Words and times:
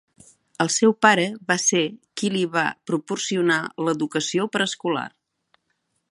El 0.63 0.69
seu 0.75 0.93
pare 1.05 1.25
va 1.51 1.57
ser 1.63 1.83
qui 2.21 2.31
li 2.35 2.41
va 2.55 2.65
proporcionar 2.91 3.61
l'educació 3.89 4.51
preescolar. 4.57 5.09